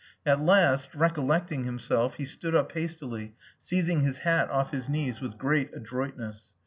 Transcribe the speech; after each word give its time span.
At 0.25 0.41
last, 0.43 0.95
recollecting 0.95 1.63
himself, 1.63 2.15
he 2.15 2.25
stood 2.25 2.55
up 2.55 2.71
hastily, 2.71 3.35
seizing 3.59 4.01
his 4.01 4.17
hat 4.25 4.49
off 4.49 4.71
his 4.71 4.89
knees 4.89 5.21
with 5.21 5.37
great 5.37 5.69
adroitness. 5.75 6.49